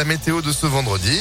[0.00, 1.20] la météo de ce vendredi.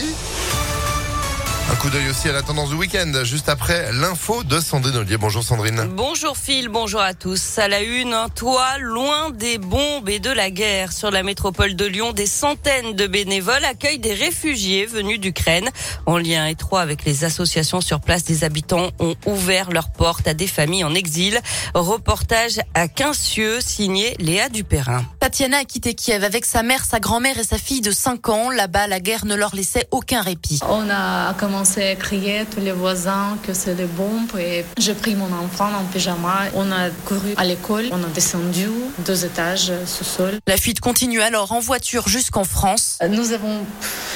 [1.72, 5.18] Un coup d'œil aussi à la tendance du week-end, juste après l'info de Sandrine Ollier.
[5.18, 5.88] Bonjour Sandrine.
[5.96, 7.60] Bonjour Phil, bonjour à tous.
[7.60, 10.92] À la une, un toit loin des bombes et de la guerre.
[10.92, 15.70] Sur la métropole de Lyon, des centaines de bénévoles accueillent des réfugiés venus d'Ukraine.
[16.08, 20.34] En lien étroit avec les associations sur place, des habitants ont ouvert leurs portes à
[20.34, 21.40] des familles en exil.
[21.76, 25.06] Reportage à Quincieux, signé Léa Dupérin.
[25.20, 28.50] Tatiana a quitté Kiev avec sa mère, sa grand-mère et sa fille de 5 ans.
[28.50, 30.60] Là-bas, la guerre ne leur laissait aucun répit.
[30.68, 34.94] On a commencé commencé à crier tous les voisins que c'est des bombes et j'ai
[34.94, 36.44] pris mon enfant en pyjama.
[36.56, 38.70] On a couru à l'école, on a descendu
[39.00, 40.40] deux étages sous-sol.
[40.48, 42.98] La fuite continue alors en voiture jusqu'en France.
[43.10, 43.66] Nous avons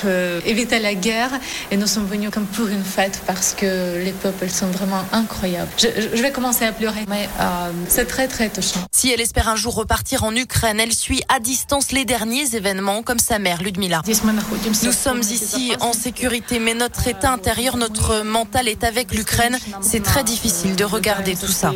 [0.06, 1.32] euh, évité la guerre
[1.72, 5.70] et nous sommes venus comme pour une fête parce que les peuples sont vraiment incroyables.
[5.78, 8.82] Je, je vais commencer à pleurer, mais euh, c'est très très touchant.
[8.92, 13.04] Si elle espère un jour repartir en Ukraine, elle suit à distance les derniers événements
[13.04, 14.02] comme sa mère Ludmila.
[14.84, 19.58] Nous sommes ici en sécurité, mais notre état intérieur, notre mental est avec l'Ukraine.
[19.82, 21.72] C'est très difficile de regarder tout ça.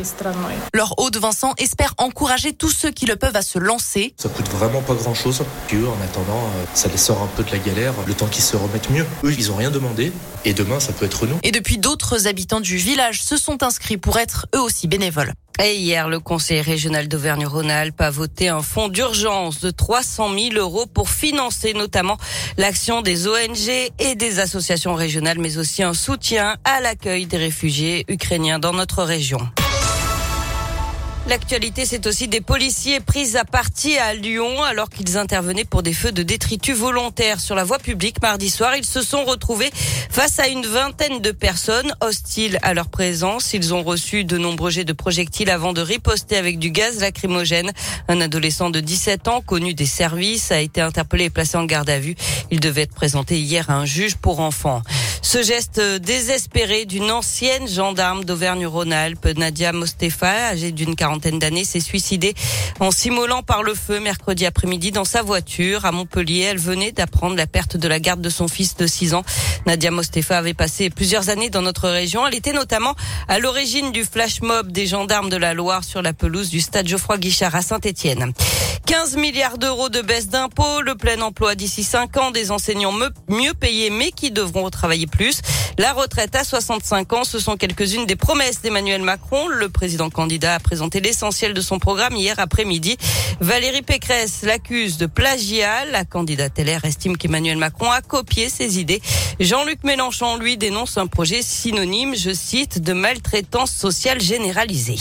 [0.72, 4.14] Leur Haute Vincent espère encourager tous ceux qui le peuvent à se lancer.
[4.16, 5.42] Ça coûte vraiment pas grand chose.
[5.72, 8.56] En attendant, euh, ça les sort un peu de la galère, le temps qu'ils se
[8.56, 9.06] remettent mieux.
[9.24, 10.12] Eux, ils ont rien demandé.
[10.44, 11.38] Et demain, ça peut être nous.
[11.42, 15.32] Et depuis, d'autres habitants du village se sont inscrits pour être eux aussi bénévoles.
[15.64, 20.86] Et hier, le Conseil régional d'Auvergne-Rhône-Alpes a voté un fonds d'urgence de 300 000 euros
[20.86, 22.16] pour financer notamment
[22.58, 28.04] l'action des ONG et des associations régionales, mais aussi un soutien à l'accueil des réfugiés
[28.08, 29.40] ukrainiens dans notre région.
[31.28, 35.92] L'actualité, c'est aussi des policiers pris à partie à Lyon alors qu'ils intervenaient pour des
[35.92, 38.74] feux de détritus volontaires sur la voie publique mardi soir.
[38.76, 39.70] Ils se sont retrouvés
[40.10, 43.52] face à une vingtaine de personnes hostiles à leur présence.
[43.52, 47.72] Ils ont reçu de nombreux jets de projectiles avant de riposter avec du gaz lacrymogène.
[48.08, 51.90] Un adolescent de 17 ans, connu des services, a été interpellé et placé en garde
[51.90, 52.14] à vue.
[52.50, 54.82] Il devait être présenté hier à un juge pour enfants.
[55.22, 62.34] Ce geste désespéré d'une ancienne gendarme d'Auvergne-Rhône-Alpes, Nadia Mostefa, âgée d'une quarantaine d'années, s'est suicidée
[62.80, 66.42] en s'immolant par le feu mercredi après-midi dans sa voiture à Montpellier.
[66.42, 69.24] Elle venait d'apprendre la perte de la garde de son fils de 6 ans.
[69.66, 72.26] Nadia Mostefa avait passé plusieurs années dans notre région.
[72.26, 72.94] Elle était notamment
[73.28, 76.88] à l'origine du flash mob des gendarmes de la Loire sur la pelouse du stade
[76.88, 78.32] Geoffroy Guichard à Saint-Étienne.
[78.88, 82.94] 15 milliards d'euros de baisse d'impôts, le plein emploi d'ici 5 ans, des enseignants
[83.28, 85.42] mieux payés mais qui devront travailler plus.
[85.76, 89.46] La retraite à 65 ans, ce sont quelques-unes des promesses d'Emmanuel Macron.
[89.48, 92.96] Le président candidat a présenté l'essentiel de son programme hier après-midi.
[93.40, 95.84] Valérie Pécresse l'accuse de plagiat.
[95.92, 99.02] La candidate LR estime qu'Emmanuel Macron a copié ses idées.
[99.38, 104.96] Jean-Luc Mélenchon, lui, dénonce un projet synonyme, je cite, de maltraitance sociale généralisée.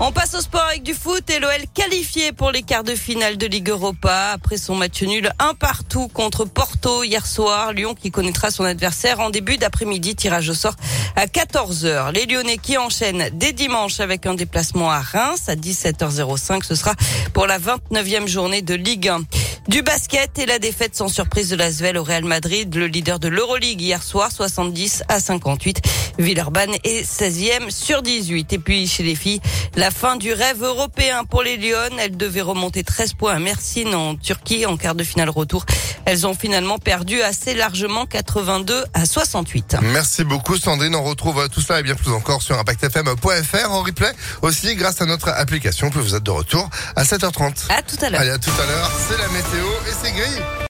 [0.00, 3.36] On passe au sport avec du foot et l'OL qualifié pour les quarts de finale
[3.36, 7.72] de Ligue Europa après son match nul un partout contre Porto hier soir.
[7.72, 10.74] Lyon qui connaîtra son adversaire en début d'après-midi, tirage au sort
[11.14, 12.12] à 14h.
[12.12, 16.64] Les Lyonnais qui enchaînent dès dimanche avec un déplacement à Reims à 17h05.
[16.64, 16.94] Ce sera
[17.32, 19.20] pour la 29e journée de Ligue 1.
[19.68, 23.28] Du basket et la défaite sans surprise de l'Asvel au Real Madrid, le leader de
[23.28, 25.80] l'Euroleague hier soir, 70 à 58.
[26.18, 28.52] Villeurbanne est 16e sur 18.
[28.52, 29.40] Et puis chez les filles,
[29.76, 31.98] la fin du rêve européen pour les Lyonnes.
[31.98, 35.64] Elles devaient remonter 13 points à Mersin en Turquie en quart de finale retour.
[36.04, 39.76] Elles ont finalement perdu assez largement 82 à 68.
[39.82, 40.94] Merci beaucoup Sandrine.
[40.94, 45.06] On retrouve tout cela et bien plus encore sur impactfm.fr en replay aussi grâce à
[45.06, 45.90] notre application.
[45.94, 47.70] Vous êtes de retour à 7h30.
[47.70, 48.20] À tout à l'heure.
[48.20, 48.90] Allez, à tout à l'heure.
[49.08, 50.42] C'est la météo et c'est gris.